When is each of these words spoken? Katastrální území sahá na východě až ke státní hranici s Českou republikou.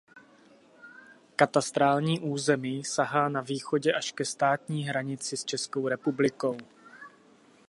Katastrální 1.35 2.19
území 2.19 2.83
sahá 2.83 3.29
na 3.29 3.41
východě 3.41 3.93
až 3.93 4.11
ke 4.11 4.25
státní 4.25 4.83
hranici 4.83 5.37
s 5.37 5.45
Českou 5.45 5.87
republikou. 5.87 6.57